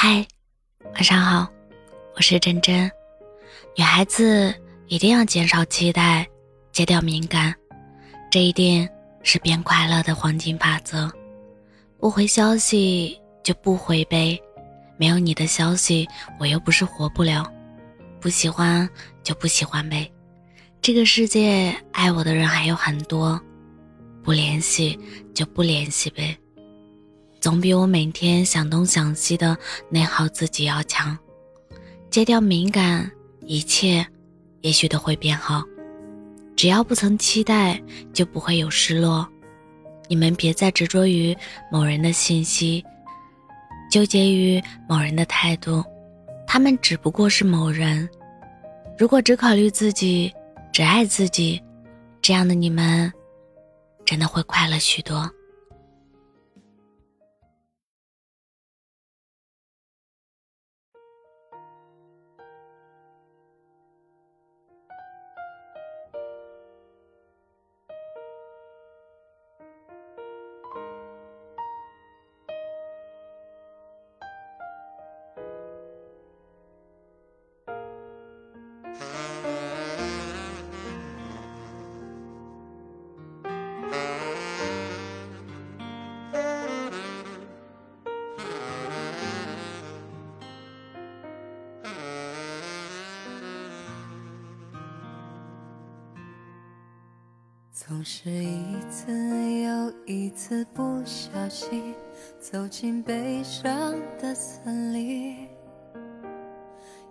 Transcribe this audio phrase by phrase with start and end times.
[0.00, 0.24] 嗨，
[0.94, 1.48] 晚上好，
[2.14, 2.88] 我是真真。
[3.76, 4.54] 女孩子
[4.86, 6.24] 一定要减少期待，
[6.70, 7.52] 戒掉敏感，
[8.30, 8.88] 这一定
[9.24, 11.10] 是变快乐的黄金法则。
[11.98, 14.40] 不回消息就不回呗，
[14.96, 16.06] 没有你的消息，
[16.38, 17.52] 我又不是活不了。
[18.20, 18.88] 不喜欢
[19.24, 20.08] 就不喜欢呗，
[20.80, 23.40] 这个世界爱我的人还有很多。
[24.22, 24.96] 不联系
[25.34, 26.38] 就不联系呗。
[27.40, 29.56] 总比我每天想东想西的
[29.88, 31.16] 内耗自己要强。
[32.10, 33.10] 戒掉敏感，
[33.42, 34.04] 一切
[34.62, 35.62] 也许都会变好。
[36.56, 37.80] 只要不曾期待，
[38.12, 39.28] 就不会有失落。
[40.08, 41.36] 你们别再执着于
[41.70, 42.84] 某人的信息，
[43.90, 45.84] 纠结于某人的态度，
[46.46, 48.08] 他们只不过是某人。
[48.98, 50.32] 如果只考虑自己，
[50.72, 51.62] 只爱自己，
[52.20, 53.12] 这样的你们，
[54.04, 55.30] 真的会快乐许多。
[97.88, 99.10] 总是一次
[99.62, 101.94] 又一次不小心
[102.38, 105.48] 走进悲伤的森林，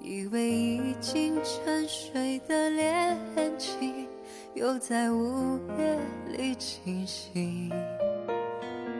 [0.00, 3.18] 以为已经沉睡的恋
[3.58, 4.06] 情
[4.54, 5.98] 又在午夜
[6.38, 7.68] 里惊醒。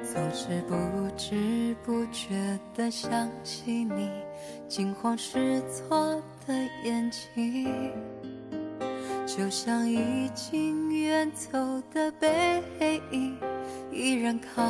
[0.03, 0.75] 总是不
[1.17, 4.11] 知不觉地想起你
[4.67, 7.93] 惊慌失措的眼睛。
[9.37, 11.57] 就像已经远走
[11.95, 13.39] 的背影，
[13.93, 14.61] 依然靠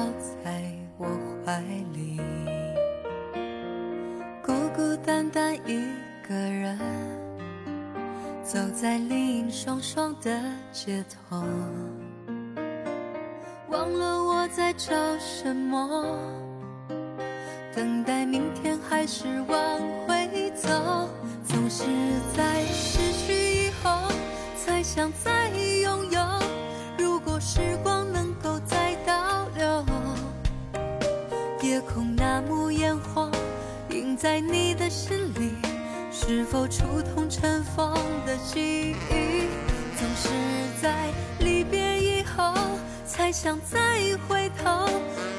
[0.45, 0.63] 在
[0.99, 1.07] 我
[1.43, 1.63] 怀
[1.95, 2.21] 里。
[4.45, 5.83] 孤孤单单一
[6.29, 6.79] 个人，
[8.45, 10.39] 走在林荫霜霜的
[10.71, 11.43] 街头，
[13.71, 16.05] 忘了我在找什么，
[17.75, 19.59] 等待明天还是往
[20.07, 20.69] 回走，
[21.47, 21.87] 总是
[22.37, 23.91] 在失去以后。
[24.83, 25.49] 想再
[25.83, 26.21] 拥有，
[26.99, 29.85] 如果时光能够再倒流，
[31.63, 33.31] 夜空那幕烟火
[33.91, 35.53] 映在你的心里，
[36.11, 37.95] 是否触痛尘封
[38.27, 39.49] 的记忆？
[39.99, 40.31] 总是
[40.81, 41.11] 在
[41.41, 42.55] 离别以后
[43.05, 43.79] 才想再
[44.27, 44.89] 回头，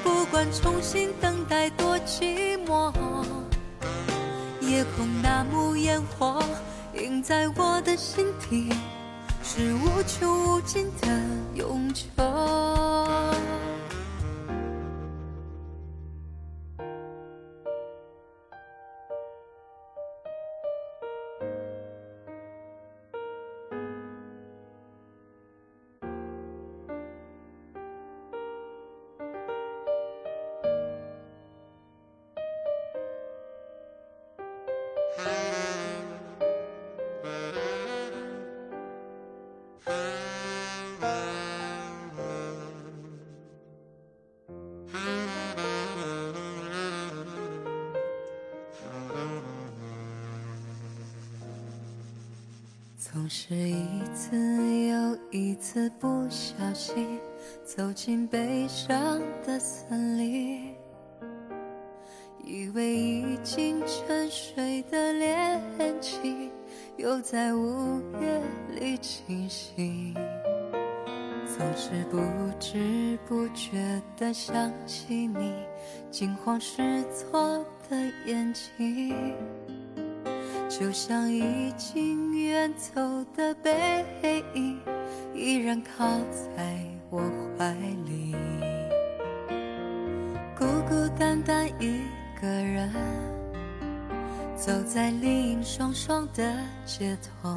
[0.04, 2.94] 不管重新等待多寂寞，
[4.62, 6.44] 夜空那幕烟火
[6.94, 8.70] 映在我的心底。
[9.54, 11.08] 是无穷无尽的
[11.56, 12.81] 永久。
[53.04, 54.38] 总是一次
[54.88, 57.20] 又一次不小心
[57.66, 60.76] 走进悲伤的森林，
[62.44, 65.60] 以为已经沉睡的恋
[66.00, 66.52] 情
[66.96, 68.40] 又在午夜
[68.80, 70.14] 里惊醒。
[71.58, 72.20] 总是不
[72.60, 75.56] 知不觉地想起你
[76.12, 77.98] 惊慌失措的
[78.28, 79.36] 眼睛。
[80.80, 83.02] 就像已经远走
[83.36, 84.06] 的背
[84.54, 84.80] 影，
[85.36, 86.08] 依然靠
[86.56, 86.80] 在
[87.10, 87.22] 我
[87.58, 87.74] 怀
[88.06, 88.34] 里。
[90.58, 92.02] 孤孤单单一
[92.42, 92.90] 个人，
[94.56, 96.42] 走在林荫霜霜的
[96.86, 97.50] 街头，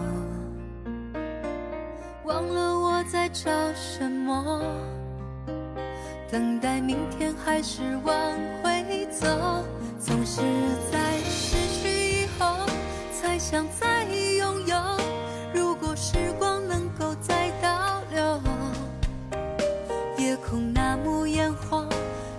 [2.25, 4.60] 忘了我在找什么，
[6.28, 8.14] 等待明天还是往
[8.60, 9.28] 回走，
[10.00, 10.43] 总是
[10.90, 12.73] 在失去以后。
[13.46, 14.75] 想再拥有，
[15.52, 18.41] 如果时光能够再倒流，
[20.17, 21.87] 夜空那幕烟火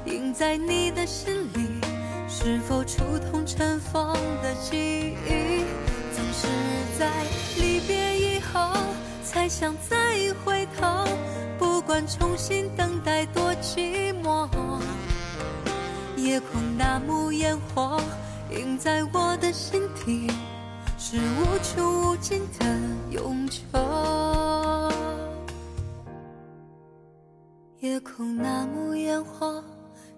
[0.06, 1.80] 映在你的心里，
[2.28, 5.64] 是否触痛尘封的记忆？
[6.12, 6.48] 总是
[6.98, 7.12] 在
[7.56, 8.72] 离别以后
[9.24, 9.96] 才想再
[10.44, 11.06] 回头，
[11.60, 14.50] 不管重新等待多寂寞。
[16.18, 18.02] 夜空那幕烟火
[18.50, 20.32] 映在我的心底，
[21.08, 22.66] 是无穷无尽的
[23.12, 23.62] 永久。
[27.80, 29.64] 夜空那幕烟火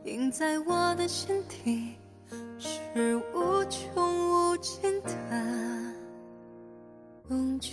[0.05, 1.95] 映在我的心底，
[2.57, 5.11] 是无穷无尽的
[7.31, 7.69] 永久。